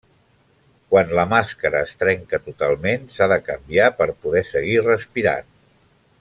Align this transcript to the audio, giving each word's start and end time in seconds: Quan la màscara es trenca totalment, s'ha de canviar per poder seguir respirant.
Quan 0.93 1.11
la 1.19 1.25
màscara 1.33 1.81
es 1.87 1.93
trenca 1.99 2.39
totalment, 2.47 3.05
s'ha 3.17 3.29
de 3.33 3.37
canviar 3.51 3.91
per 4.01 4.09
poder 4.25 4.45
seguir 4.55 4.83
respirant. 4.89 5.55